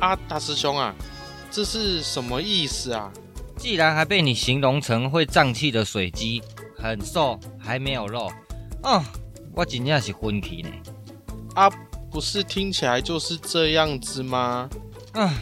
[0.00, 0.94] 啊，大师兄啊，
[1.50, 3.10] 这是什么意思啊？
[3.62, 6.42] 既然还被你形容成会胀气的水鸡，
[6.76, 8.28] 很瘦，还没有肉，
[8.82, 9.04] 啊，
[9.54, 10.68] 我真的是昏去呢。
[11.54, 11.70] 啊，
[12.10, 14.68] 不是听起来就是这样子吗？
[15.12, 15.32] 啊，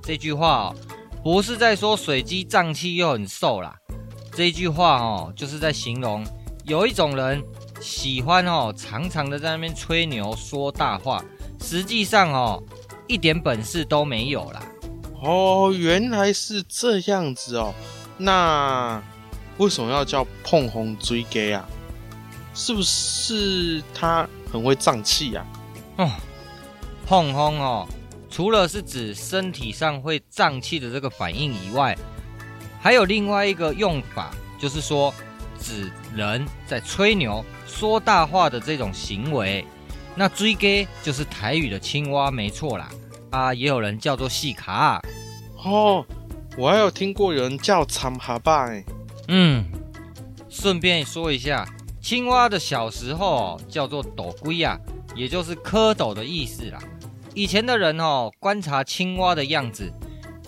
[0.00, 0.76] 这句话哦，
[1.24, 3.76] 不是在说水鸡胀气又很瘦啦，
[4.30, 6.24] 这句话哦，就是在形容
[6.66, 7.42] 有一种人。
[7.80, 11.22] 喜欢哦，常常的在那边吹牛说大话，
[11.60, 12.62] 实际上哦，
[13.08, 14.62] 一点本事都没有啦。
[15.20, 17.74] 哦，原来是这样子哦。
[18.18, 19.02] 那
[19.58, 21.66] 为什么要叫碰红水鸡啊？
[22.54, 25.44] 是不是他很会胀气呀？
[25.96, 26.10] 哦，
[27.06, 27.86] 碰红哦，
[28.30, 31.96] 除了是指身体上会胀气的这个反应以外，
[32.80, 35.12] 还有另外一个用法，就是说。
[35.58, 39.64] 指人在吹牛、说大话的这种行为，
[40.14, 42.90] 那水鸡就是台语的青蛙，没错啦。
[43.30, 45.02] 啊，也有人叫做细卡。
[45.64, 46.04] 哦，
[46.56, 48.84] 我还有听过有人叫长蛤蚌哎。
[49.28, 49.64] 嗯，
[50.48, 51.66] 顺便说一下，
[52.00, 54.78] 青蛙的小时候叫做斗龟啊，
[55.14, 56.78] 也就是蝌蚪的意思啦。
[57.34, 59.92] 以前的人哦，观察青蛙的样子，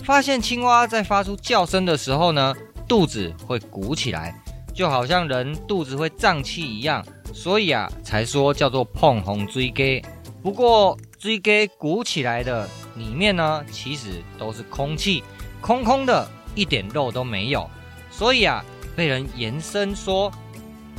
[0.02, 2.54] 发现青蛙在发出叫声的时候呢，
[2.86, 4.34] 肚子会鼓起来。
[4.72, 10.00] 就好像人肚子会胀气一样，所以啊，才说叫做碰红追鸡。
[10.40, 15.24] 不过水鸡鼓起来的里面呢，其实都是空气，
[15.60, 17.68] 空空的，一点肉都没有。
[18.10, 20.32] 所以啊，被人延伸说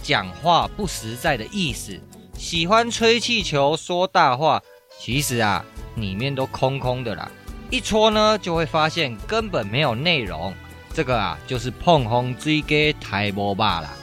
[0.03, 1.97] 讲话不实在的意思，
[2.33, 4.61] 喜欢吹气球说大话，
[4.99, 5.63] 其实啊，
[5.95, 7.31] 里面都空空的啦。
[7.71, 10.53] 一戳呢，就会发现根本没有内容。
[10.93, 13.93] 这个啊，就是碰红水鸡太无肉啦。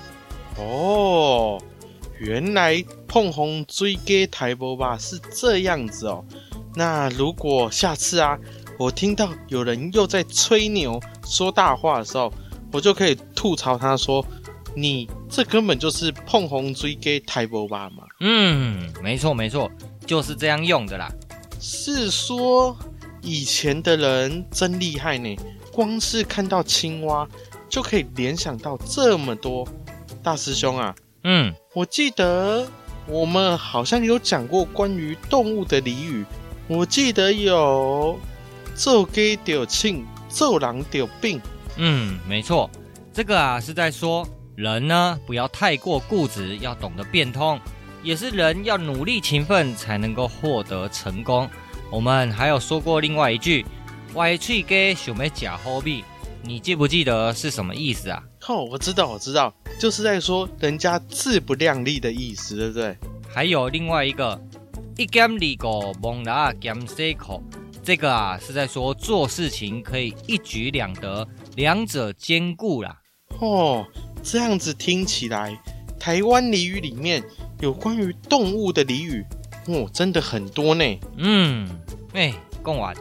[0.56, 1.60] 哦，
[2.18, 6.24] 原来碰红追鸡台波吧是这样子哦。
[6.74, 8.38] 那如果下次啊，
[8.78, 12.32] 我听到有人又在吹牛说大话的时候，
[12.72, 14.24] 我就可以吐槽他说
[14.76, 19.70] ：“你这根本就是碰红追鸡台波吧嘛。”嗯，没错没错，
[20.04, 21.10] 就是这样用的啦。
[21.58, 22.76] 是说
[23.22, 25.34] 以前的人真厉害呢。
[25.72, 27.28] 光是看到青蛙，
[27.68, 29.68] 就可以联想到这么多。
[30.22, 32.66] 大师兄啊，嗯，我记得
[33.06, 36.24] 我们好像有讲过关于动物的俚语。
[36.68, 38.18] 我记得有
[38.74, 41.40] “做鸡丢庆，做人得病”。
[41.76, 42.70] 嗯，没错，
[43.12, 47.60] 这个啊是在说人呢不要太过固执，要懂得变通，
[48.02, 51.48] 也是人要努力勤奋才能够获得成功。
[51.90, 53.64] 我们还有说过另外一句。
[54.14, 56.02] 歪嘴鸡想要吃好米，
[56.46, 58.22] 你记不记得是什么意思啊？
[58.46, 62.96] 哦，我知道，我知道，就是在说人家自不量力的意思，对不对？
[63.28, 64.40] 还有另外一个，
[64.96, 67.42] 一减二个，蒙拉减三口，
[67.82, 72.96] 这个啊是在说做事情可以一举两得，两者兼顾啦。
[73.40, 73.84] 哦，
[74.22, 75.60] 这样子听起来，
[75.98, 77.24] 台湾俚语里面
[77.58, 79.24] 有关于动物的俚语，
[79.66, 80.84] 哦，真的很多呢。
[81.16, 81.68] 嗯，
[82.12, 82.32] 哎，
[82.62, 82.96] 贡丸，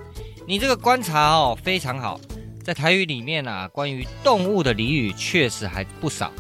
[0.48, 2.20] 你这个观察哦非常好，
[2.66, 6.32] 在台语里面啊，关于动物的俚语确实还不少。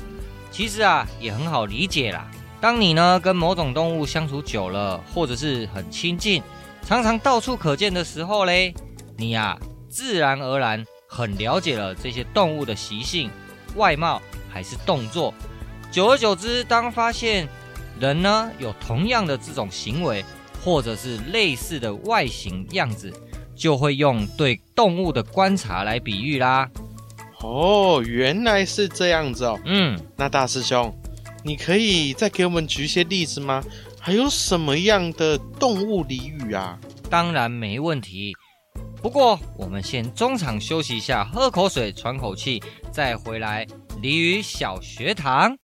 [0.50, 2.28] 其实啊，也很好理解啦。
[2.60, 6.42] 当你呢跟某种动物相处久了，或者是很亲近，
[6.84, 8.74] 常常到处可见的时候嘞，
[9.16, 13.30] 你呀、啊、自然而然很了解了这些动物的习性、
[13.76, 15.32] 外貌还是动作。
[15.92, 17.48] 久而久之，当发现
[18.00, 20.26] 人呢有同样的这种行为，
[20.64, 23.14] 或者是类似的外形样子，
[23.56, 26.70] 就会用对动物的观察来比喻啦。
[27.42, 29.60] 哦，原来是这样子哦。
[29.66, 30.94] 嗯，那大师兄，
[31.44, 33.64] 你可以再给我们举一些例子吗？
[34.00, 36.80] 还有什么样的动物俚语啊？
[37.10, 38.34] 当然没问题。
[39.02, 43.66] 不过我们先中场休息一下，喝口水，喘口气，再回来
[44.02, 45.56] 俚语小学堂。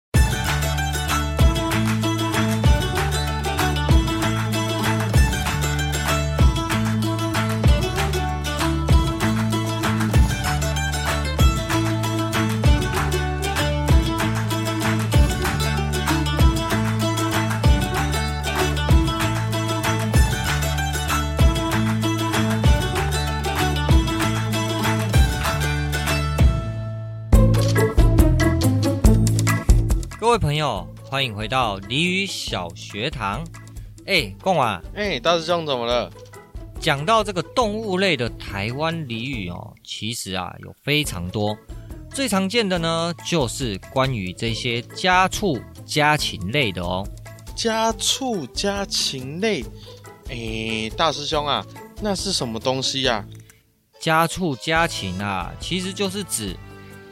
[30.30, 33.44] 各位朋友，欢迎回到俚语小学堂。
[34.06, 36.08] 哎，贡啊，哎，大师兄怎么了？
[36.80, 41.58] 讲到这个动物类的台湾俚语哦，其实啊有非常多，
[42.14, 47.04] 最常见的呢就是关于这些家畜家禽类的哦。
[47.56, 49.64] 家畜家禽类，
[50.28, 51.66] 哎，大师兄啊，
[52.00, 53.26] 那是什么东西呀？
[53.98, 56.56] 家畜家禽啊，其实就是指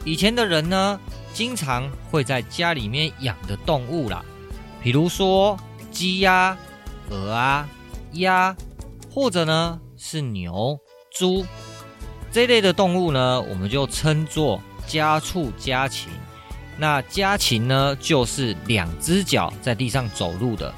[0.05, 0.97] 以前的人呢。
[1.39, 4.21] 经常会在家里面养的动物啦，
[4.83, 5.57] 比如说
[5.89, 6.57] 鸡呀、
[7.09, 7.65] 鹅啊、
[8.11, 8.53] 鸭，
[9.09, 10.77] 或者呢是牛、
[11.09, 11.45] 猪
[12.29, 16.09] 这类的动物呢，我们就称作家畜家禽。
[16.77, 20.69] 那家禽呢，就是两只脚在地上走路的；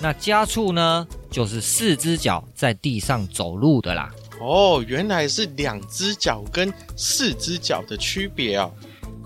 [0.00, 4.10] 那家畜呢，就是四只脚在地上走路的啦。
[4.38, 8.70] 哦，原来是两只脚跟四只脚的区别哦。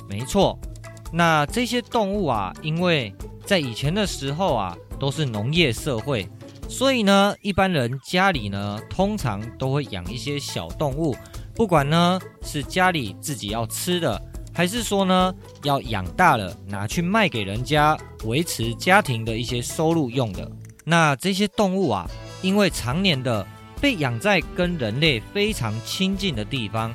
[0.09, 0.57] 没错。
[1.13, 3.15] 那这些动物啊，因为
[3.45, 6.29] 在以前的时候啊，都是农业社会，
[6.69, 11.15] 所以呢，一般人家里呢，通常都会养一些小动物，
[11.55, 14.21] 不管呢是家里自己要吃的，
[14.53, 20.51] 还是说呢要养大了拿去卖给人家，维持家庭的一些收入用的。
[20.85, 22.11] 那这些动物啊，
[22.43, 23.47] 因为常年的
[23.81, 26.95] 被养在跟人类非常亲近的地方，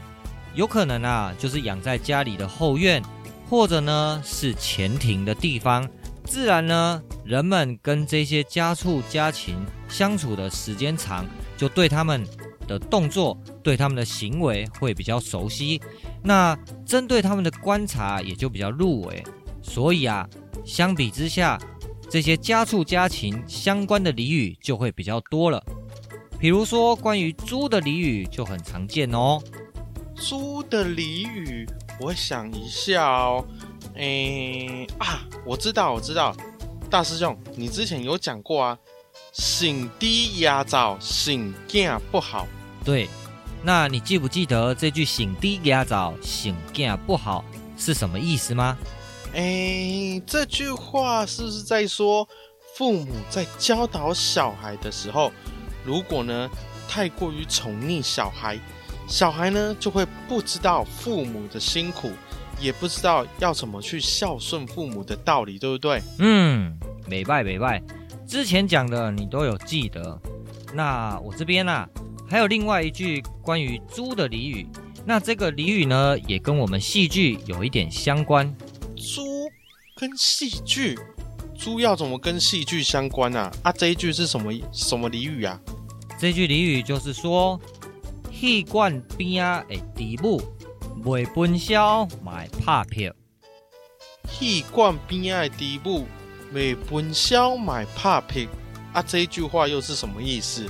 [0.56, 3.02] 有可能啊，就是养在家里的后院。
[3.50, 5.90] 或者呢是前庭的地方，
[6.24, 9.56] 自然呢人们跟这些家畜家禽
[9.88, 11.26] 相处的时间长，
[11.58, 12.24] 就对他们
[12.68, 15.82] 的动作、对他们的行为会比较熟悉，
[16.24, 19.24] 那针对他们的观察也就比较入微。
[19.64, 20.30] 所以啊，
[20.64, 21.60] 相比之下，
[22.10, 25.64] 这些家畜家禽相关的俚语就会比较多了。
[26.40, 29.42] 比如说关于猪的俚语就很常见哦。
[30.16, 31.68] 猪的俚语。
[32.00, 33.46] 我想一下哦，
[33.96, 36.34] 诶啊，我知道，我知道，
[36.90, 38.78] 大师兄，你之前有讲过啊，
[39.34, 42.48] 醒低压早，醒囝不好。
[42.86, 43.10] 对，
[43.64, 47.44] 那你记不记得这句“醒低压早，醒囝不好”
[47.78, 48.78] 是什么意思吗？
[49.34, 52.26] 诶，这句话是不是在说，
[52.76, 55.34] 父母在教导小孩的时候，
[55.84, 56.50] 如果呢
[56.88, 58.58] 太过于宠溺小孩？
[59.10, 62.12] 小孩呢，就会不知道父母的辛苦，
[62.62, 66.00] 也不知道要怎么去孝顺父母的道理，对不对？
[66.20, 67.82] 嗯，没拜没拜，
[68.28, 70.22] 之前讲的你都有记得。
[70.76, 71.90] 那我这边呢、啊，
[72.30, 74.68] 还有另外一句关于猪的俚语。
[75.04, 78.56] 那这个俚语呢，也跟我们戏剧有一点相关。
[78.96, 79.50] 猪
[79.96, 80.96] 跟戏剧，
[81.58, 83.52] 猪要怎么跟戏剧相关啊？
[83.64, 85.60] 啊，这一句是什么什么俚语啊？
[86.20, 87.60] 这句俚语就是说。
[88.40, 89.76] 戏馆边啊的
[90.18, 90.42] 猪母
[91.04, 93.14] 卖分销卖拍票。
[94.30, 96.08] 戏馆边啊的猪母
[96.50, 98.48] 卖分销卖拍票
[98.94, 100.66] 啊，这一句话又是什么意思？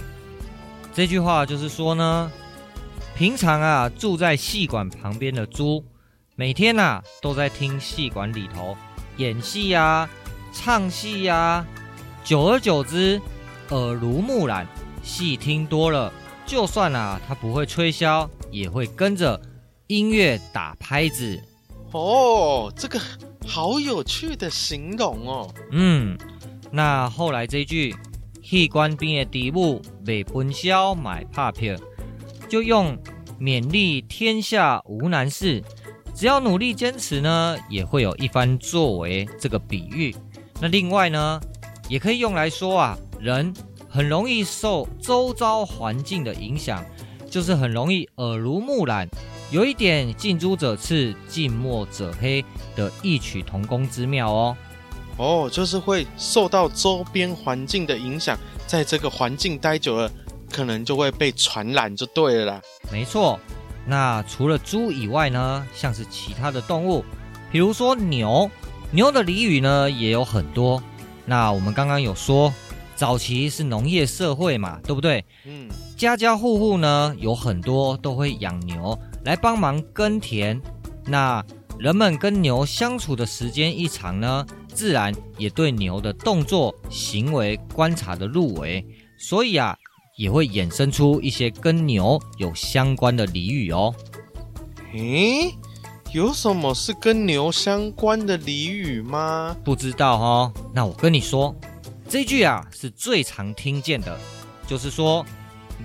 [0.96, 2.32] 这句话就是说呢，
[3.16, 5.86] 平常啊住在戏馆旁边的猪，
[6.36, 8.76] 每天呐、啊、都在听戏馆里头
[9.18, 10.10] 演戏呀、啊、
[10.52, 11.68] 唱戏呀、啊，
[12.24, 13.22] 久而久之
[13.70, 14.66] 耳濡目染，
[15.04, 16.12] 戏听多了。
[16.50, 19.40] 就算啊他不会吹箫，也会跟着
[19.86, 21.40] 音乐打拍子。
[21.92, 23.00] 哦，这个
[23.46, 25.54] 好有趣的形容哦。
[25.72, 26.18] 嗯，
[26.72, 27.96] 那后来这一句
[28.42, 31.76] “戏馆边的猪母卖分箫买拍票”，
[32.50, 32.98] 就用
[33.40, 35.64] 勉励天下无难事，
[36.16, 40.16] 只要努力坚持呢，也会有一番作为这个比喻。
[40.60, 41.40] 那另外呢，
[41.88, 43.54] 也可以用来说啊，人
[43.90, 46.86] 很容易受周遭环境的影响，
[47.30, 49.10] 就是很容易耳濡目染。
[49.52, 54.58] 有一点近朱者赤，近墨者黑的异曲同工之妙哦。
[55.18, 58.38] 哦，就是会受到周边环境的影响，
[58.68, 60.10] 在这个环境待久了，
[60.52, 62.62] 可能就会被传染，就对了啦。
[62.92, 63.40] 没错。
[63.88, 67.04] 那除了猪以外呢，像是其他的动物，
[67.52, 68.50] 比如说牛，
[68.92, 70.82] 牛的俚语呢也有很多。
[71.26, 72.54] 那我们刚刚有说，
[73.00, 75.24] 早期是农业社会嘛，对不对？
[75.46, 75.70] 嗯。
[75.96, 79.00] 家家户户呢有很多都会养牛。
[79.24, 80.62] 来帮忙耕田，
[81.06, 81.42] 那
[81.78, 88.86] 人们跟牛相处的时间一长呢，自然也对牛的动作、行为观察的入微，
[89.18, 89.74] 所以啊，
[90.18, 93.96] 也会衍生出一些跟牛有相关的俚语哦。
[94.94, 95.54] 诶，
[96.12, 99.56] 有什么是跟牛相关的俚语吗？
[99.64, 100.54] 不知道哦。
[100.74, 101.56] 那我跟你说，
[102.10, 104.20] 这句啊是最常听见的，
[104.68, 105.26] 就是说，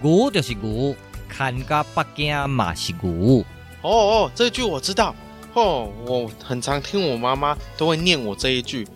[0.02, 0.96] 牛就是牛。
[1.26, 3.44] 看个北京嘛是牛
[3.82, 5.12] 哦哦，这句我知道
[5.52, 8.86] 哦，我很常听我妈妈都会念我这一句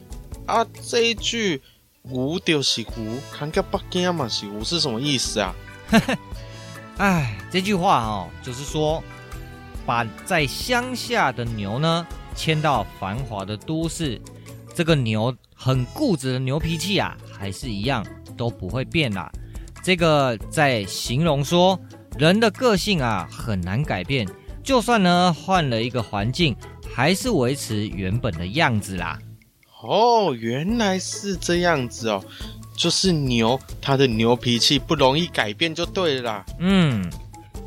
[0.46, 1.60] 啊，这一句
[2.02, 5.54] 牛就是牛，看个北京嘛是牛是什么意思啊？
[6.98, 9.02] 哎，这句话哦，就是说
[9.84, 12.06] 把在乡下的牛呢
[12.36, 14.20] 牵到繁华的都市，
[14.76, 18.06] 这个牛很固执的牛脾气啊，还是一样
[18.36, 19.30] 都不会变啦。
[19.82, 21.78] 这个在形容说。
[22.18, 24.26] 人的个性啊，很难改变，
[24.64, 26.56] 就算呢换了一个环境，
[26.92, 29.16] 还是维持原本的样子啦。
[29.82, 32.20] 哦，原来是这样子哦，
[32.76, 36.46] 就是牛，它的牛脾气不容易改变就对了啦。
[36.58, 37.08] 嗯，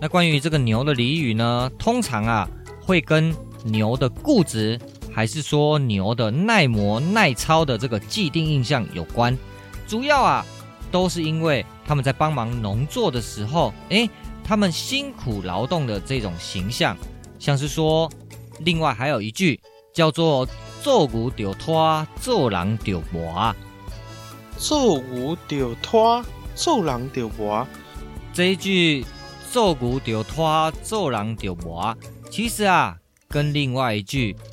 [0.01, 2.49] 那关于这个牛的俚语呢，通常啊
[2.81, 3.33] 会跟
[3.63, 4.77] 牛的固执，
[5.13, 9.37] 还是说牛的耐磨耐操的这个既定印象有关。
[9.87, 10.45] 主要啊
[10.91, 14.09] 都是因为他们在帮忙农作的时候，诶。
[14.43, 16.97] 他们辛苦劳动的这种形象，
[17.39, 18.11] 像是说，
[18.61, 19.57] 另外还有一句
[19.93, 20.45] 叫做
[20.81, 23.55] “做牛丢拖，做人丢磨”。
[24.57, 27.65] 做牛丢拖，做人丢磨。
[28.33, 29.05] 这一句
[29.49, 31.95] “做牛丢拖，做人丢磨”，
[32.29, 32.97] 其实啊，
[33.29, 34.35] 跟另外一句“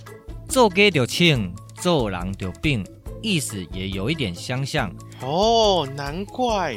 [0.49, 2.85] 做鸡丢青，做人就病”
[3.21, 4.91] 意思也有一点相像。
[5.21, 6.77] 哦，难怪。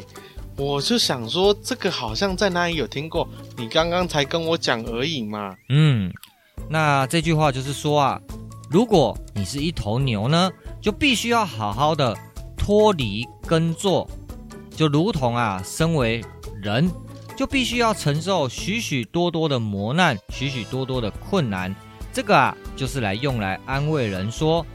[0.58, 5.56] 我就想说，这个好像在哪里有听过，你刚刚才跟我讲而已嘛。
[5.70, 6.12] 嗯，
[6.70, 8.22] 那这句话就是说啊，
[8.70, 10.52] 如果你是一头牛呢，
[10.82, 12.16] 就必须要好好的
[12.58, 14.08] 脱离耕作，
[14.76, 16.22] 就如同啊，身为
[16.62, 16.92] 人，
[17.38, 21.74] 就必须要承受许许多多的磨难，许许多多的困难。
[22.14, 24.66] 这个啊，就是来用来安慰人说，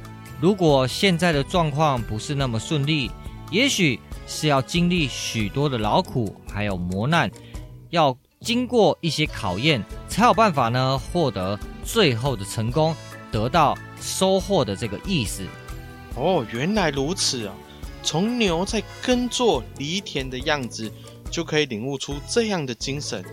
[0.41, 3.11] 如果现在的状况不是那么顺利，
[3.51, 4.01] 也许。
[4.29, 7.31] 是要经历许多的劳苦，还有磨难，
[7.91, 12.93] 要经过一些考验，才有办法呢获得最后的成功，
[13.31, 15.45] 得到收获的这个意思。
[16.17, 17.55] 哦，原来如此啊！
[18.03, 20.91] 从牛在耕作犁田的样子，
[21.31, 23.25] 就可以领悟出这样的精神。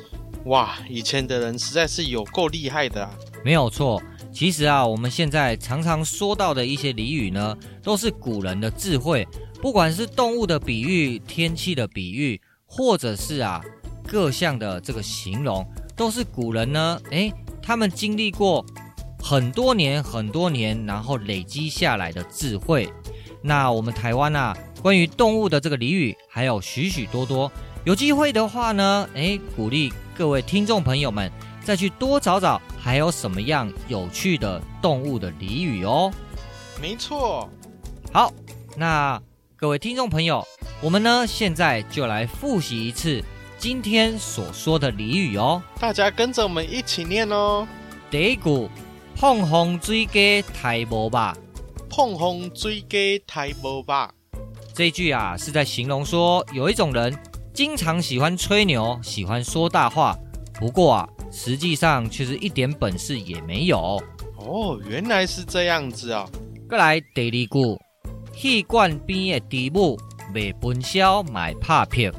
[0.45, 3.09] 哇，以前的人实在是有够厉害的啊！
[3.43, 9.27] 没有错，其实啊，我们现在常常说到的一些俚语呢，都是古人的智慧。
[9.61, 13.61] 不管是动物的比喻、天气的比喻，或者是啊
[14.07, 15.65] 各项的这个形容，
[15.95, 18.65] 都是古人呢，诶，他们经历过
[19.21, 22.89] 很多年、很多年，然后累积下来的智慧。
[23.41, 27.51] 那我们台湾啊，关于动物的这个俚语还有许许多多。
[27.85, 31.29] 有机会的话呢，诶，鼓励各位听众朋友们
[31.63, 36.11] 再去多找找，还有什么样有趣的动物的俚语哦。
[36.81, 37.49] 没错，
[38.11, 38.31] 好，
[38.75, 39.21] 那。
[39.55, 40.45] 各位听众朋友，
[40.81, 43.23] 我们呢现在就来复习一次
[43.57, 45.63] 今天所说的俚语哦。
[45.79, 47.65] 大家跟着我们一起念哦。
[48.11, 48.69] 第一句，
[49.15, 51.33] 碰风水鸡抬无吧。
[51.89, 54.11] 碰风水鸡抬无吧。
[54.73, 57.17] 这句啊是在形容说有一种人
[57.53, 60.13] 经常喜欢吹牛，喜欢说大话，
[60.59, 63.99] 不过啊实际上却是一点本事也没有。
[64.37, 66.29] 哦，原来是这样子啊。
[66.69, 67.79] 过来第二句。
[68.35, 69.97] 戏馆边的猪母
[70.33, 72.11] 卖分箫买拍片。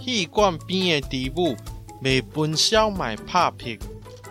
[0.00, 1.56] 戏馆边的猪母
[2.00, 3.78] 没本消买怕片。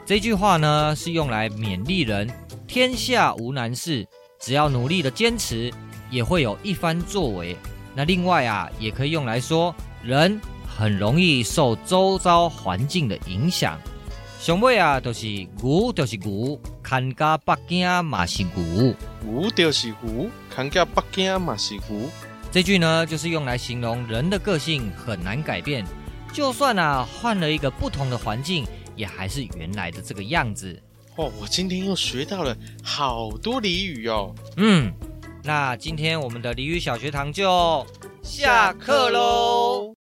[0.06, 2.30] 这句话呢，是用来勉励人：
[2.68, 4.08] 天下无难事，
[4.40, 5.72] 只要努力的坚持，
[6.10, 7.56] 也会有一番作为。
[7.96, 13.80] 那另外啊，也可以用来说，人很容易受周遭环境的影响。
[14.42, 15.28] 上尾啊，就是
[15.62, 18.96] 牛就是牛，看家北京嘛是牛。
[19.24, 22.10] 牛就是牛，看家北京嘛是牛。
[22.52, 25.86] 这句呢，就是用来形容人的个性很难改变，
[26.34, 28.66] 就算啊换了一个不同的环境，
[28.96, 30.82] 也还是原来的这个样子。
[31.18, 34.34] 哦，我今天又学到了好多俚语哦。
[34.58, 34.92] 嗯，
[35.44, 37.86] 那今天我们的俚语小学堂就
[38.24, 39.94] 下课喽。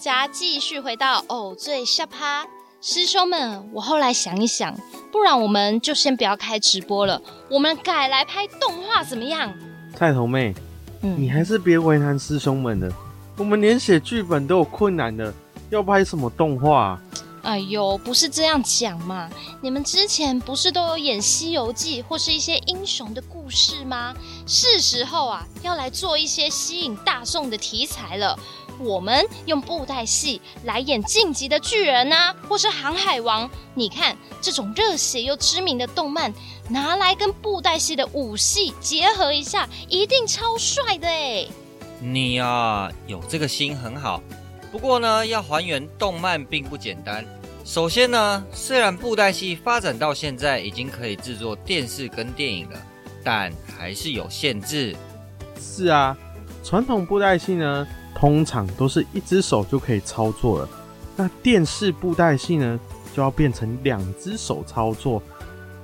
[0.00, 2.46] 家继续回到偶醉下趴。
[2.80, 4.74] 师兄们，我后来想一想，
[5.12, 7.20] 不然我们就先不要开直播了，
[7.50, 9.52] 我们改来拍动画怎么样？
[9.94, 10.54] 菜头妹，
[11.02, 12.90] 嗯，你还是别为难师兄们了，
[13.36, 15.30] 我们连写剧本都有困难的，
[15.68, 16.98] 要拍什么动画？
[17.42, 19.28] 哎呦，不是这样讲嘛！
[19.62, 24.14] 你们之前不是都有演《西游记》或是一些英雄的故事吗？
[24.46, 28.38] 是时候啊，要来做一些吸引大众的题材了。
[28.80, 33.46] 我们用布袋戏来演《晋级的巨人》呐，或是《航海王》。
[33.74, 36.32] 你看这种热血又知名的动漫，
[36.68, 41.46] 拿来跟布袋戏的武戏结合一下，一定超帅的哎！
[42.00, 44.22] 你呀、啊，有这个心很好。
[44.72, 47.24] 不过呢，要还原动漫并不简单。
[47.64, 52.80] 首先呢，虽然布袋戏发展到现在已经可以制作电视跟电影了，
[53.22, 54.96] 但还是有限制。
[55.60, 56.16] 是啊，
[56.64, 60.68] 传统布袋戏呢，通常都是一只手就可以操作了，
[61.16, 62.78] 那电视布袋戏呢，
[63.14, 65.22] 就要变成两只手操作，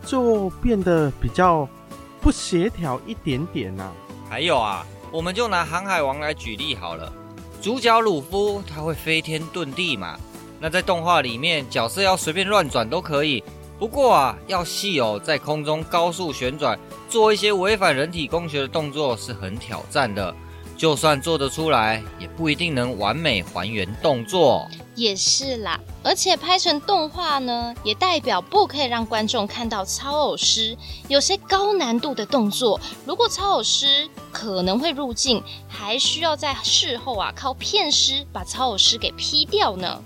[0.04, 1.68] 就变得比较
[2.20, 3.92] 不协调一点点呐、啊。
[4.28, 7.10] 还有啊，我们就拿《航海王》来举例好了，
[7.62, 10.18] 主角鲁夫他会飞天遁地嘛，
[10.60, 13.42] 那在动画里面角色要随便乱转都可以，
[13.78, 20.34] 不过啊，要戏友在空中高速旋转，做一些违反人体工学的动作是很挑战的。
[20.76, 24.68] 就算做得出来，也不一定能完美还原动作。
[24.94, 30.76] 也是啦，而且拍成动画呢，也代表不可以让观众看到操偶师
[31.08, 32.80] 有些高难度的动作。
[33.04, 40.00] 如果操偶师可能会入镜，还需要在事后啊靠片师把操偶师给 P 掉呢。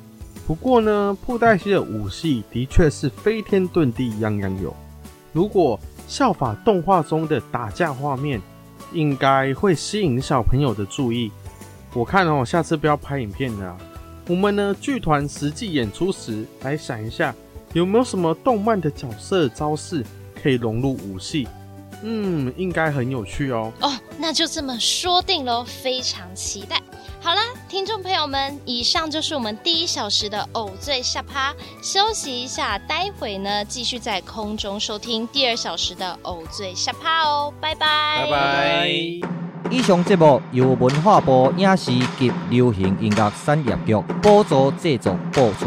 [0.47, 4.75] 不过呢，布袋戏的武戏的确是飞天遁地样样有。
[5.33, 8.43] 如果效法动画中的打架画面，
[8.93, 11.31] 应该会吸引小朋友的注意。
[11.93, 13.77] 我看哦，下次不要拍影片了。
[14.29, 17.35] 我们呢，剧团实际演出时来想一下，
[17.73, 20.05] 有没有什么动漫的角色招式
[20.41, 21.49] 可以融入武戏？
[22.03, 23.73] 嗯，应该很有趣哦。
[23.81, 26.81] 哦，那就这么说定喽，非常期待。
[27.23, 38.89] 好啦，听众朋友们，以上就是我们第一小时的偶醉下趴，休息一下，待会呢继续在空中收听第二小时的偶醉下趴哦，拜拜，拜拜。
[39.71, 45.67] 以上节目由文化部影视及流行音乐产业局补助制作播出。